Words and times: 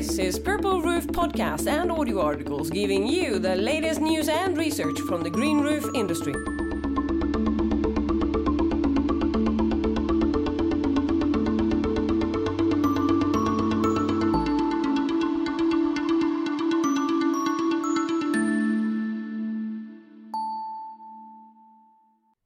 This 0.00 0.18
is 0.18 0.38
Purple 0.38 0.80
Roof 0.80 1.06
Podcast 1.08 1.66
and 1.66 1.92
audio 1.92 2.22
articles 2.22 2.70
giving 2.70 3.06
you 3.06 3.38
the 3.38 3.54
latest 3.54 4.00
news 4.00 4.30
and 4.30 4.56
research 4.56 4.98
from 5.00 5.22
the 5.22 5.28
green 5.28 5.60
roof 5.60 5.84
industry. 5.94 6.32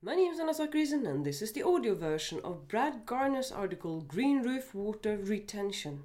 My 0.02 0.16
name 0.16 0.32
is 0.32 0.40
Anna 0.40 0.54
Zakrisson 0.54 1.08
and 1.08 1.24
this 1.24 1.40
is 1.40 1.52
the 1.52 1.62
audio 1.62 1.94
version 1.94 2.40
of 2.42 2.66
Brad 2.66 3.06
Garner's 3.06 3.52
article 3.52 4.00
Green 4.00 4.42
Roof 4.42 4.74
Water 4.74 5.16
Retention. 5.16 6.02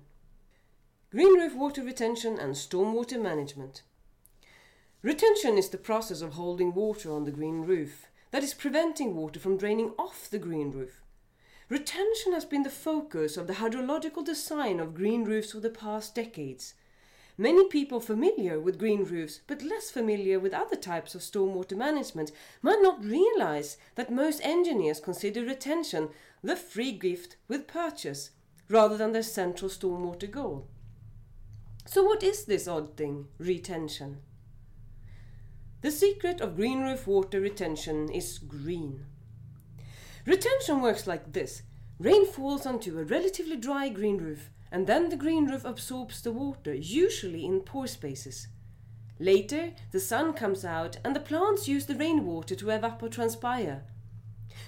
Green 1.11 1.39
roof 1.39 1.55
water 1.55 1.81
retention 1.83 2.37
and 2.37 2.53
stormwater 2.53 3.19
management. 3.19 3.81
Retention 5.01 5.57
is 5.57 5.69
the 5.69 5.77
process 5.79 6.21
of 6.21 6.33
holding 6.33 6.71
water 6.71 7.11
on 7.11 7.23
the 7.23 7.31
green 7.31 7.61
roof, 7.63 8.05
that 8.29 8.43
is, 8.43 8.53
preventing 8.53 9.15
water 9.15 9.39
from 9.39 9.57
draining 9.57 9.91
off 9.97 10.29
the 10.29 10.37
green 10.37 10.69
roof. 10.69 11.01
Retention 11.67 12.33
has 12.33 12.45
been 12.45 12.61
the 12.61 12.69
focus 12.69 13.37
of 13.37 13.47
the 13.47 13.53
hydrological 13.53 14.23
design 14.23 14.79
of 14.79 14.93
green 14.93 15.23
roofs 15.23 15.51
for 15.53 15.59
the 15.59 15.71
past 15.71 16.13
decades. 16.13 16.75
Many 17.39 17.67
people 17.69 17.99
familiar 17.99 18.59
with 18.59 18.77
green 18.77 19.03
roofs, 19.03 19.39
but 19.47 19.63
less 19.63 19.89
familiar 19.89 20.39
with 20.39 20.53
other 20.53 20.75
types 20.75 21.15
of 21.15 21.21
stormwater 21.21 21.75
management, 21.75 22.31
might 22.61 22.83
not 22.83 23.03
realize 23.03 23.77
that 23.95 24.11
most 24.11 24.41
engineers 24.43 24.99
consider 24.99 25.41
retention 25.41 26.09
the 26.43 26.55
free 26.55 26.91
gift 26.91 27.35
with 27.47 27.65
purchase, 27.65 28.29
rather 28.69 28.95
than 28.95 29.11
their 29.11 29.23
central 29.23 29.71
stormwater 29.71 30.29
goal. 30.29 30.67
So, 31.85 32.03
what 32.03 32.23
is 32.23 32.45
this 32.45 32.67
odd 32.67 32.95
thing, 32.95 33.27
retention? 33.37 34.17
The 35.81 35.91
secret 35.91 36.41
of 36.41 36.55
green 36.55 36.81
roof 36.81 37.07
water 37.07 37.39
retention 37.39 38.09
is 38.09 38.37
green. 38.37 39.05
Retention 40.25 40.81
works 40.81 41.07
like 41.07 41.31
this 41.31 41.63
rain 41.99 42.25
falls 42.25 42.65
onto 42.65 42.99
a 42.99 43.03
relatively 43.03 43.55
dry 43.55 43.89
green 43.89 44.17
roof, 44.17 44.49
and 44.71 44.87
then 44.87 45.09
the 45.09 45.17
green 45.17 45.47
roof 45.47 45.65
absorbs 45.65 46.21
the 46.21 46.31
water, 46.31 46.73
usually 46.73 47.45
in 47.45 47.61
pore 47.61 47.87
spaces. 47.87 48.47
Later, 49.19 49.71
the 49.91 49.99
sun 49.99 50.33
comes 50.33 50.63
out, 50.63 50.97
and 51.03 51.15
the 51.15 51.19
plants 51.19 51.67
use 51.67 51.85
the 51.85 51.95
rainwater 51.95 52.55
to 52.55 52.65
evapotranspire. 52.65 53.81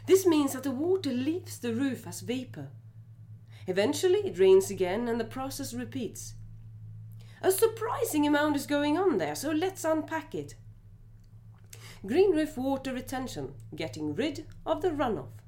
This 0.08 0.26
means 0.26 0.54
that 0.54 0.64
the 0.64 0.72
water 0.72 1.12
leaves 1.12 1.59
the 1.59 1.73
roof 1.73 2.08
as 2.08 2.22
vapor. 2.22 2.70
Eventually, 3.67 4.20
it 4.20 4.39
rains 4.39 4.70
again, 4.70 5.08
and 5.08 5.20
the 5.20 5.26
process 5.26 5.73
repeats. 5.73 6.34
A 7.44 7.52
surprising 7.52 8.28
amount 8.28 8.56
is 8.56 8.67
going 8.67 8.97
on 8.97 9.17
there, 9.17 9.36
so 9.36 9.52
let's 9.52 9.84
unpack 9.84 10.36
it. 10.36 10.56
Green 12.06 12.31
roof 12.31 12.58
water 12.58 12.94
retention, 12.94 13.53
getting 13.75 14.14
rid 14.14 14.45
of 14.66 14.81
the 14.81 14.89
runoff. 14.89 15.42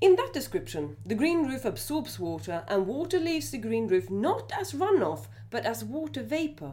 In 0.00 0.16
that 0.16 0.32
description, 0.32 0.96
the 1.06 1.14
green 1.14 1.46
roof 1.46 1.64
absorbs 1.64 2.18
water 2.18 2.64
and 2.66 2.88
water 2.88 3.20
leaves 3.20 3.52
the 3.52 3.58
green 3.58 3.86
roof 3.86 4.10
not 4.10 4.50
as 4.58 4.72
runoff 4.72 5.26
but 5.48 5.64
as 5.64 5.84
water 5.84 6.24
vapor. 6.24 6.72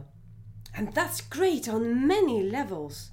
And 0.74 0.92
that's 0.92 1.20
great 1.20 1.68
on 1.68 2.08
many 2.08 2.42
levels. 2.42 3.12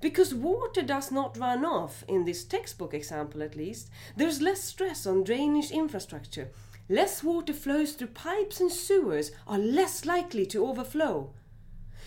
Because 0.00 0.32
water 0.32 0.82
does 0.82 1.10
not 1.10 1.36
run 1.36 1.66
off, 1.66 2.02
in 2.08 2.24
this 2.24 2.44
textbook 2.44 2.94
example 2.94 3.42
at 3.42 3.56
least, 3.56 3.90
there's 4.16 4.40
less 4.40 4.62
stress 4.62 5.06
on 5.06 5.24
drainage 5.24 5.70
infrastructure. 5.70 6.50
Less 6.88 7.24
water 7.24 7.52
flows 7.52 7.92
through 7.92 8.08
pipes 8.08 8.60
and 8.60 8.70
sewers 8.70 9.32
are 9.46 9.58
less 9.58 10.04
likely 10.04 10.46
to 10.46 10.64
overflow. 10.64 11.34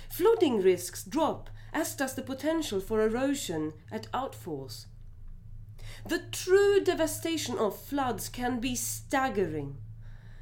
Flooding 0.09 0.61
risks 0.61 1.03
drop, 1.03 1.49
as 1.73 1.95
does 1.95 2.15
the 2.15 2.21
potential 2.21 2.79
for 2.79 3.01
erosion 3.01 3.73
at 3.91 4.09
outfalls. 4.13 4.85
The 6.07 6.19
true 6.31 6.79
devastation 6.81 7.57
of 7.57 7.77
floods 7.77 8.29
can 8.29 8.59
be 8.59 8.73
staggering. 8.73 9.77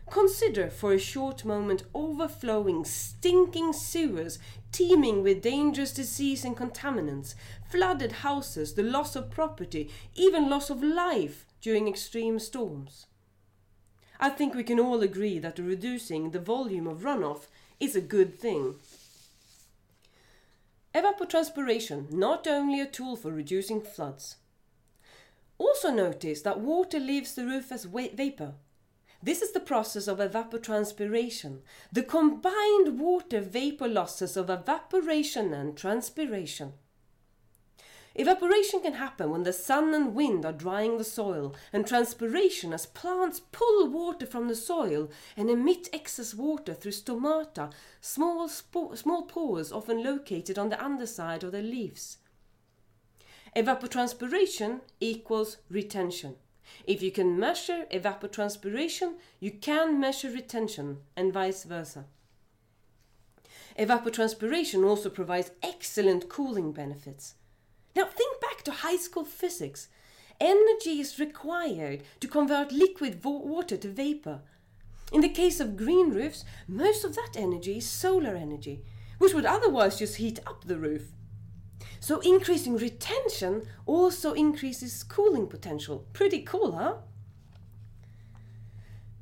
Consider 0.09 0.69
for 0.69 0.93
a 0.93 0.99
short 0.99 1.43
moment 1.43 1.83
overflowing, 1.93 2.85
stinking 2.85 3.73
sewers 3.73 4.39
teeming 4.71 5.23
with 5.23 5.41
dangerous 5.41 5.91
disease 5.91 6.45
and 6.45 6.55
contaminants, 6.55 7.33
flooded 7.69 8.11
houses, 8.11 8.75
the 8.75 8.83
loss 8.83 9.15
of 9.15 9.31
property, 9.31 9.89
even 10.13 10.49
loss 10.49 10.69
of 10.69 10.83
life 10.83 11.45
during 11.59 11.87
extreme 11.87 12.39
storms. 12.39 13.07
I 14.19 14.29
think 14.29 14.55
we 14.55 14.63
can 14.63 14.79
all 14.79 15.01
agree 15.01 15.37
that 15.39 15.59
reducing 15.59 16.31
the 16.31 16.39
volume 16.39 16.87
of 16.87 17.01
runoff 17.01 17.47
is 17.79 17.95
a 17.95 18.01
good 18.01 18.39
thing. 18.39 18.75
Evapotranspiration, 20.95 22.11
not 22.11 22.47
only 22.47 22.81
a 22.81 22.87
tool 22.87 23.15
for 23.15 23.31
reducing 23.31 23.81
floods. 23.81 24.37
Also 25.59 25.91
notice 25.91 26.41
that 26.41 26.59
water 26.59 26.99
leaves 26.99 27.35
the 27.35 27.45
roof 27.45 27.71
as 27.71 27.85
vapor. 27.85 28.53
This 29.21 29.41
is 29.41 29.51
the 29.51 29.59
process 29.59 30.07
of 30.07 30.19
evapotranspiration, 30.19 31.59
the 31.91 32.03
combined 32.03 32.99
water 32.99 33.41
vapor 33.41 33.87
losses 33.87 34.37
of 34.37 34.49
evaporation 34.49 35.53
and 35.53 35.75
transpiration. 35.75 36.73
Evaporation 38.19 38.81
can 38.81 38.93
happen 38.93 39.29
when 39.29 39.43
the 39.43 39.53
sun 39.53 39.93
and 39.93 40.15
wind 40.15 40.43
are 40.43 40.51
drying 40.51 40.97
the 40.97 41.03
soil, 41.03 41.53
and 41.71 41.85
transpiration 41.85 42.73
as 42.73 42.87
plants 42.87 43.39
pull 43.51 43.87
water 43.87 44.25
from 44.25 44.47
the 44.47 44.55
soil 44.55 45.11
and 45.37 45.51
emit 45.51 45.87
excess 45.93 46.33
water 46.33 46.73
through 46.73 46.93
stomata, 46.93 47.71
small, 48.01 48.49
small 48.49 49.21
pores 49.21 49.71
often 49.71 50.03
located 50.03 50.57
on 50.57 50.69
the 50.69 50.83
underside 50.83 51.43
of 51.43 51.51
the 51.51 51.61
leaves. 51.61 52.17
Evapotranspiration 53.55 54.81
equals 54.99 55.57
retention. 55.69 56.35
If 56.85 57.03
you 57.03 57.11
can 57.11 57.39
measure 57.39 57.85
evapotranspiration, 57.93 59.13
you 59.39 59.51
can 59.51 59.99
measure 59.99 60.31
retention, 60.31 61.01
and 61.15 61.31
vice 61.31 61.65
versa. 61.65 62.05
Evapotranspiration 63.77 64.83
also 64.83 65.11
provides 65.11 65.51
excellent 65.61 66.29
cooling 66.29 66.71
benefits. 66.71 67.35
Now 67.97 68.05
think 68.05 68.39
back 68.39 68.61
to 68.65 68.71
high 68.71 68.97
school 68.97 69.25
physics. 69.25 69.87
Energy 70.39 70.99
is 70.99 71.17
required 71.17 72.03
to 72.19 72.27
convert 72.27 72.71
liquid 72.71 73.23
water 73.23 73.75
to 73.75 73.89
vapor. 73.89 74.41
In 75.11 75.21
the 75.21 75.29
case 75.29 75.59
of 75.59 75.75
green 75.75 76.11
roofs, 76.11 76.45
most 76.67 77.03
of 77.03 77.15
that 77.15 77.31
energy 77.35 77.79
is 77.79 77.89
solar 77.89 78.35
energy, 78.35 78.83
which 79.17 79.33
would 79.33 79.47
otherwise 79.47 79.97
just 79.97 80.17
heat 80.17 80.39
up 80.45 80.65
the 80.65 80.77
roof. 80.77 81.07
So 81.99 82.19
increasing 82.19 82.77
retention 82.77 83.63
also 83.87 84.33
increases 84.33 85.03
cooling 85.03 85.47
potential. 85.47 86.05
Pretty 86.13 86.43
cool, 86.43 86.73
huh? 86.73 86.97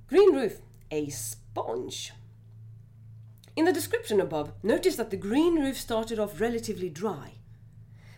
Green 0.09 0.36
roof, 0.36 0.59
a 0.92 1.07
sponge. 1.07 2.12
In 3.56 3.63
the 3.63 3.72
description 3.72 4.19
above, 4.19 4.52
notice 4.63 4.97
that 4.97 5.12
the 5.12 5.25
green 5.30 5.62
roof 5.62 5.78
started 5.78 6.19
off 6.19 6.42
relatively 6.42 6.90
dry. 6.90 7.34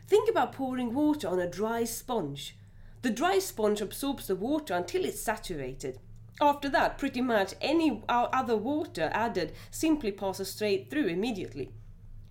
Think 0.07 0.29
about 0.29 0.53
pouring 0.53 0.94
water 0.94 1.28
on 1.28 1.40
a 1.40 1.50
dry 1.50 1.84
sponge. 1.84 2.56
The 3.01 3.09
dry 3.09 3.40
sponge 3.40 3.81
absorbs 3.81 4.28
the 4.28 4.35
water 4.35 4.73
until 4.73 5.03
it's 5.03 5.22
saturated. 5.22 6.00
After 6.40 6.69
that, 6.69 6.97
pretty 6.97 7.22
much 7.22 7.56
any 7.59 8.03
other 8.07 8.56
water 8.56 9.09
added 9.12 9.53
simply 9.69 10.12
passes 10.12 10.51
straight 10.51 10.90
through 10.90 11.07
immediately. 11.07 11.72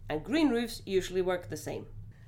And 0.09 0.25
green 0.25 0.49
roofs 0.49 0.81
usually 0.87 1.23
work 1.23 1.49
the 1.49 1.57
same. 1.57 1.87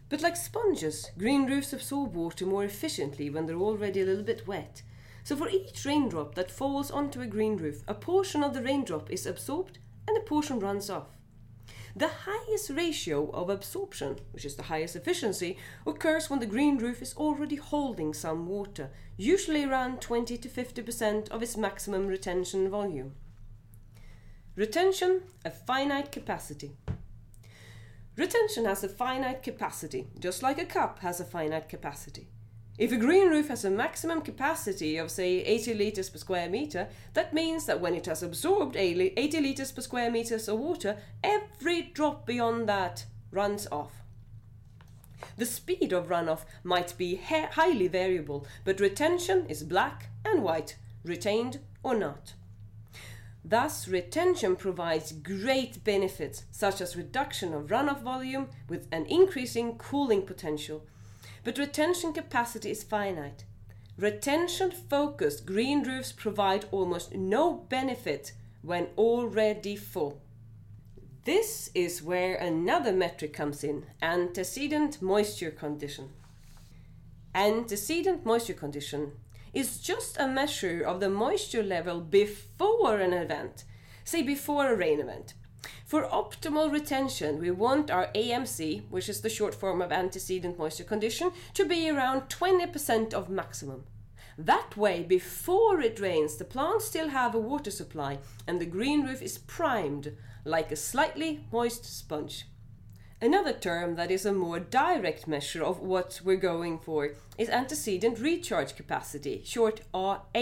But 0.08 0.22
like 0.22 0.36
sponges, 0.36 1.10
green 1.16 1.46
roofs 1.46 1.72
absorb 1.72 2.14
water 2.14 2.44
more 2.44 2.64
efficiently 2.64 3.30
when 3.30 3.46
they're 3.46 3.56
already 3.56 4.02
a 4.02 4.06
little 4.06 4.24
bit 4.24 4.46
wet. 4.46 4.82
So 5.24 5.36
for 5.36 5.48
each 5.48 5.84
raindrop 5.84 6.34
that 6.34 6.50
falls 6.50 6.90
onto 6.90 7.20
a 7.20 7.26
green 7.26 7.56
roof, 7.56 7.82
a 7.86 7.94
portion 7.94 8.42
of 8.42 8.54
the 8.54 8.62
raindrop 8.62 9.10
is 9.10 9.26
absorbed 9.26 9.78
and 10.06 10.16
a 10.16 10.20
portion 10.20 10.58
runs 10.58 10.90
off. 10.90 11.17
The 11.96 12.10
highest 12.26 12.70
ratio 12.70 13.30
of 13.30 13.50
absorption, 13.50 14.18
which 14.32 14.44
is 14.44 14.56
the 14.56 14.64
highest 14.64 14.94
efficiency, 14.96 15.56
occurs 15.86 16.28
when 16.28 16.40
the 16.40 16.46
green 16.46 16.78
roof 16.78 17.02
is 17.02 17.14
already 17.16 17.56
holding 17.56 18.14
some 18.14 18.46
water, 18.46 18.90
usually 19.16 19.64
around 19.64 20.00
20 20.00 20.36
to 20.38 20.48
50% 20.48 21.28
of 21.30 21.42
its 21.42 21.56
maximum 21.56 22.06
retention 22.06 22.70
volume. 22.70 23.14
Retention, 24.54 25.22
a 25.44 25.50
finite 25.50 26.12
capacity. 26.12 26.72
Retention 28.16 28.64
has 28.64 28.82
a 28.82 28.88
finite 28.88 29.42
capacity, 29.42 30.08
just 30.18 30.42
like 30.42 30.58
a 30.58 30.64
cup 30.64 30.98
has 30.98 31.20
a 31.20 31.24
finite 31.24 31.68
capacity. 31.68 32.28
If 32.76 32.92
a 32.92 32.96
green 32.96 33.28
roof 33.28 33.48
has 33.48 33.64
a 33.64 33.70
maximum 33.70 34.20
capacity 34.20 34.98
of, 34.98 35.10
say, 35.10 35.40
80 35.42 35.74
litres 35.74 36.10
per 36.10 36.18
square 36.18 36.48
metre, 36.48 36.88
that 37.14 37.34
means 37.34 37.66
that 37.66 37.80
when 37.80 37.94
it 37.94 38.06
has 38.06 38.22
absorbed 38.22 38.76
80 38.76 39.40
litres 39.40 39.72
per 39.72 39.80
square 39.80 40.12
metres 40.12 40.48
of 40.48 40.60
water, 40.60 40.96
every 41.24 41.47
drop 41.94 42.26
beyond 42.26 42.68
that 42.68 43.04
runs 43.30 43.66
off. 43.70 44.02
The 45.36 45.46
speed 45.46 45.92
of 45.92 46.08
runoff 46.08 46.44
might 46.62 46.96
be 46.96 47.16
highly 47.16 47.88
variable, 47.88 48.46
but 48.64 48.80
retention 48.80 49.46
is 49.46 49.62
black 49.62 50.10
and 50.24 50.42
white, 50.42 50.76
retained 51.04 51.60
or 51.82 51.94
not. 51.96 52.34
Thus, 53.44 53.88
retention 53.88 54.56
provides 54.56 55.12
great 55.12 55.82
benefits, 55.82 56.44
such 56.50 56.80
as 56.80 56.96
reduction 56.96 57.54
of 57.54 57.68
runoff 57.68 58.02
volume 58.02 58.48
with 58.68 58.86
an 58.92 59.06
increasing 59.06 59.78
cooling 59.78 60.22
potential. 60.22 60.84
But 61.44 61.58
retention 61.58 62.12
capacity 62.12 62.70
is 62.70 62.82
finite. 62.84 63.44
Retention 63.96 64.70
focused 64.70 65.46
green 65.46 65.82
roofs 65.82 66.12
provide 66.12 66.66
almost 66.70 67.14
no 67.14 67.54
benefit 67.68 68.32
when 68.62 68.88
already 68.96 69.76
full. 69.76 70.20
This 71.24 71.70
is 71.74 72.02
where 72.02 72.36
another 72.36 72.92
metric 72.92 73.32
comes 73.32 73.62
in 73.62 73.86
antecedent 74.00 75.02
moisture 75.02 75.50
condition. 75.50 76.10
Antecedent 77.34 78.24
moisture 78.24 78.54
condition 78.54 79.12
is 79.52 79.78
just 79.78 80.18
a 80.18 80.26
measure 80.26 80.82
of 80.82 81.00
the 81.00 81.10
moisture 81.10 81.62
level 81.62 82.00
before 82.00 82.98
an 82.98 83.12
event, 83.12 83.64
say 84.04 84.22
before 84.22 84.72
a 84.72 84.76
rain 84.76 85.00
event. 85.00 85.34
For 85.84 86.04
optimal 86.04 86.72
retention, 86.72 87.40
we 87.40 87.50
want 87.50 87.90
our 87.90 88.08
AMC, 88.14 88.88
which 88.88 89.08
is 89.08 89.20
the 89.20 89.28
short 89.28 89.54
form 89.54 89.82
of 89.82 89.92
antecedent 89.92 90.58
moisture 90.58 90.84
condition, 90.84 91.32
to 91.54 91.64
be 91.64 91.90
around 91.90 92.28
20% 92.28 93.12
of 93.12 93.28
maximum. 93.28 93.84
That 94.38 94.76
way, 94.76 95.02
before 95.02 95.80
it 95.80 95.98
rains, 95.98 96.36
the 96.36 96.44
plants 96.44 96.84
still 96.84 97.08
have 97.08 97.34
a 97.34 97.40
water 97.40 97.72
supply 97.72 98.18
and 98.46 98.60
the 98.60 98.66
green 98.66 99.04
roof 99.04 99.20
is 99.20 99.36
primed 99.36 100.16
like 100.44 100.70
a 100.70 100.76
slightly 100.76 101.44
moist 101.50 101.84
sponge. 101.84 102.46
Another 103.20 103.52
term 103.52 103.96
that 103.96 104.12
is 104.12 104.24
a 104.24 104.32
more 104.32 104.60
direct 104.60 105.26
measure 105.26 105.64
of 105.64 105.80
what 105.80 106.20
we're 106.22 106.36
going 106.36 106.78
for 106.78 107.14
is 107.36 107.48
antecedent 107.48 108.20
recharge 108.20 108.76
capacity, 108.76 109.42
short 109.44 109.80
ARC. 109.92 110.36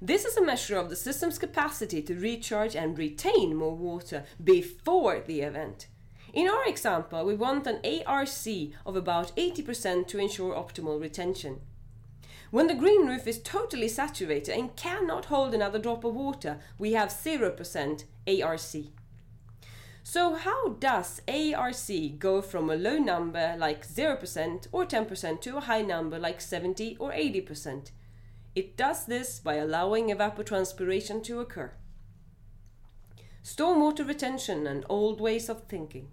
This 0.00 0.24
is 0.24 0.38
a 0.38 0.44
measure 0.44 0.78
of 0.78 0.88
the 0.88 0.96
system's 0.96 1.38
capacity 1.38 2.00
to 2.00 2.14
recharge 2.14 2.74
and 2.74 2.96
retain 2.96 3.54
more 3.54 3.76
water 3.76 4.24
before 4.42 5.20
the 5.20 5.42
event. 5.42 5.88
In 6.32 6.48
our 6.48 6.66
example, 6.66 7.22
we 7.26 7.34
want 7.34 7.66
an 7.66 7.80
ARC 8.06 8.28
of 8.86 8.96
about 8.96 9.36
80% 9.36 10.06
to 10.08 10.18
ensure 10.18 10.54
optimal 10.54 10.98
retention. 10.98 11.60
When 12.50 12.68
the 12.68 12.74
green 12.74 13.06
roof 13.06 13.26
is 13.26 13.40
totally 13.42 13.88
saturated 13.88 14.56
and 14.56 14.76
cannot 14.76 15.26
hold 15.26 15.54
another 15.54 15.78
drop 15.78 16.04
of 16.04 16.14
water, 16.14 16.58
we 16.78 16.92
have 16.92 17.08
0% 17.08 18.04
ARC. 18.26 18.92
So 20.04 20.34
how 20.34 20.68
does 20.74 21.20
ARC 21.26 22.18
go 22.20 22.40
from 22.40 22.70
a 22.70 22.76
low 22.76 22.98
number 22.98 23.56
like 23.58 23.86
0% 23.86 24.68
or 24.70 24.86
10% 24.86 25.40
to 25.40 25.56
a 25.56 25.60
high 25.60 25.82
number 25.82 26.18
like 26.18 26.40
70 26.40 26.96
or 27.00 27.10
80%? 27.10 27.90
It 28.54 28.76
does 28.76 29.06
this 29.06 29.40
by 29.40 29.56
allowing 29.56 30.08
evapotranspiration 30.08 31.24
to 31.24 31.40
occur. 31.40 31.72
Stormwater 33.42 34.06
retention 34.06 34.66
and 34.66 34.86
old 34.88 35.20
ways 35.20 35.48
of 35.48 35.64
thinking. 35.64 36.08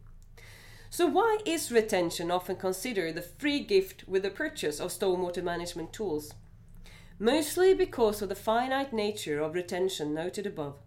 So 0.94 1.08
why 1.08 1.40
is 1.44 1.72
retention 1.72 2.30
often 2.30 2.56
considered 2.56 3.16
the 3.16 3.24
free 3.24 3.62
gift 3.62 4.08
with 4.08 4.22
the 4.22 4.30
purchase 4.30 4.80
of 4.80 4.92
stormwater 4.92 5.44
management 5.44 5.92
tools? 5.92 6.36
Mostly 7.18 7.74
because 7.74 8.22
of 8.22 8.30
the 8.30 8.36
finite 8.36 8.94
nature 8.94 9.40
of 9.40 9.56
retention 9.56 10.14
noted 10.14 10.46
above. 10.46 10.78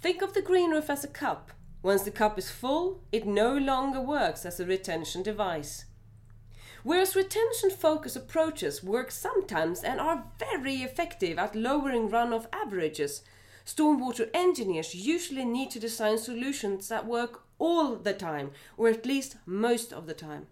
Think 0.00 0.22
of 0.22 0.32
the 0.32 0.40
green 0.40 0.70
roof 0.70 0.88
as 0.88 1.04
a 1.04 1.08
cup 1.08 1.50
once 1.82 2.04
the 2.04 2.10
cup 2.10 2.38
is 2.38 2.50
full, 2.50 3.02
it 3.12 3.26
no 3.26 3.54
longer 3.54 4.00
works 4.00 4.46
as 4.46 4.58
a 4.58 4.64
retention 4.64 5.22
device. 5.22 5.84
Whereas 6.82 7.14
retention 7.14 7.68
focused 7.68 8.16
approaches 8.16 8.82
work 8.82 9.10
sometimes 9.10 9.84
and 9.84 10.00
are 10.00 10.24
very 10.38 10.76
effective 10.76 11.38
at 11.38 11.54
lowering 11.54 12.08
runoff 12.08 12.46
averages, 12.54 13.20
stormwater 13.66 14.30
engineers 14.32 14.94
usually 14.94 15.44
need 15.44 15.70
to 15.72 15.78
design 15.78 16.16
solutions 16.16 16.88
that 16.88 17.04
work 17.04 17.42
all 17.60 17.94
the 17.94 18.12
time, 18.12 18.50
or 18.76 18.88
at 18.88 19.06
least 19.06 19.36
most 19.46 19.92
of 19.92 20.06
the 20.06 20.14
time. 20.14 20.48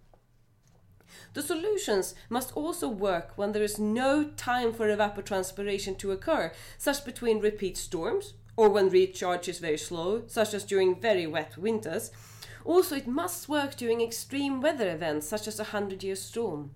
The 1.33 1.41
solutions 1.41 2.15
must 2.29 2.55
also 2.55 2.87
work 2.87 3.33
when 3.35 3.51
there 3.51 3.63
is 3.63 3.77
no 3.79 4.25
time 4.37 4.71
for 4.71 4.87
evapotranspiration 4.87 5.97
to 5.97 6.11
occur, 6.11 6.53
such 6.77 7.03
between 7.03 7.39
repeat 7.39 7.75
storms, 7.75 8.33
or 8.55 8.69
when 8.69 8.89
recharge 8.89 9.47
is 9.47 9.59
very 9.59 9.77
slow, 9.77 10.23
such 10.27 10.53
as 10.53 10.63
during 10.63 10.99
very 10.99 11.27
wet 11.27 11.57
winters. 11.57 12.11
Also, 12.63 12.95
it 12.95 13.07
must 13.07 13.49
work 13.49 13.75
during 13.75 14.01
extreme 14.01 14.61
weather 14.61 14.89
events, 14.89 15.27
such 15.27 15.47
as 15.47 15.59
a 15.59 15.71
100 15.73 16.03
year 16.03 16.15
storm. 16.15 16.71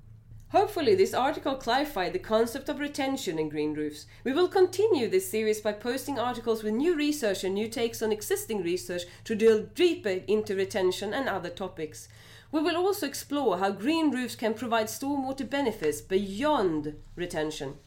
Hopefully, 0.53 0.94
this 0.94 1.15
article 1.15 1.55
clarified 1.55 2.13
the 2.13 2.19
concept 2.19 2.69
of 2.69 2.79
retention 2.79 3.39
in 3.39 3.50
green 3.50 3.73
roofs. 3.73 4.05
We 4.23 4.33
will 4.33 4.47
continue 4.47 5.09
this 5.09 5.27
series 5.27 5.59
by 5.59 5.71
posting 5.71 6.19
articles 6.19 6.61
with 6.61 6.75
new 6.75 6.95
research 6.95 7.44
and 7.44 7.55
new 7.55 7.67
takes 7.67 8.03
on 8.03 8.11
existing 8.11 8.61
research 8.61 9.01
to 9.23 9.33
delve 9.33 9.73
deeper 9.73 10.21
into 10.27 10.55
retention 10.55 11.11
and 11.11 11.27
other 11.27 11.50
topics. 11.50 12.07
We 12.51 12.61
will 12.61 12.77
also 12.77 13.07
explore 13.07 13.57
how 13.57 13.71
green 13.71 14.11
roofs 14.11 14.35
can 14.35 14.53
provide 14.53 14.85
stormwater 14.85 15.50
benefits 15.50 16.01
beyond 16.01 16.97
retention. 17.15 17.79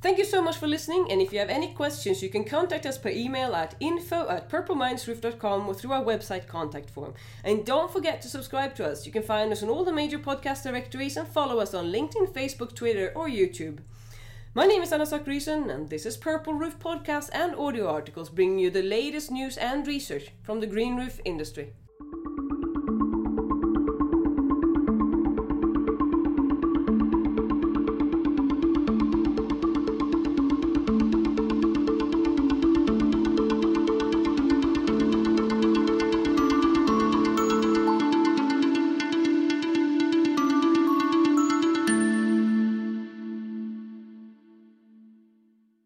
Thank 0.00 0.18
you 0.18 0.24
so 0.24 0.40
much 0.40 0.58
for 0.58 0.68
listening, 0.68 1.08
and 1.10 1.20
if 1.20 1.32
you 1.32 1.40
have 1.40 1.48
any 1.48 1.74
questions, 1.74 2.22
you 2.22 2.28
can 2.28 2.44
contact 2.44 2.86
us 2.86 2.96
per 2.96 3.08
email 3.08 3.56
at 3.56 3.74
info 3.80 4.28
at 4.28 4.48
purpleminesroof.com 4.48 5.66
or 5.66 5.74
through 5.74 5.90
our 5.90 6.04
website 6.04 6.46
contact 6.46 6.88
form. 6.88 7.14
And 7.42 7.66
don't 7.66 7.90
forget 7.90 8.22
to 8.22 8.28
subscribe 8.28 8.76
to 8.76 8.86
us. 8.86 9.06
You 9.06 9.10
can 9.10 9.24
find 9.24 9.50
us 9.50 9.60
on 9.60 9.68
all 9.68 9.84
the 9.84 9.92
major 9.92 10.20
podcast 10.20 10.62
directories 10.62 11.16
and 11.16 11.26
follow 11.26 11.58
us 11.58 11.74
on 11.74 11.90
LinkedIn, 11.90 12.32
Facebook, 12.32 12.76
Twitter, 12.76 13.10
or 13.16 13.28
YouTube. 13.28 13.78
My 14.54 14.66
name 14.66 14.82
is 14.82 14.92
Anna 14.92 15.04
Zakrisson, 15.04 15.68
and 15.68 15.90
this 15.90 16.06
is 16.06 16.16
Purple 16.16 16.54
Roof 16.54 16.78
Podcast 16.78 17.30
and 17.32 17.56
audio 17.56 17.88
articles 17.88 18.30
bringing 18.30 18.60
you 18.60 18.70
the 18.70 18.84
latest 18.84 19.32
news 19.32 19.56
and 19.56 19.84
research 19.84 20.28
from 20.44 20.60
the 20.60 20.68
green 20.68 20.96
roof 20.96 21.18
industry. 21.24 21.72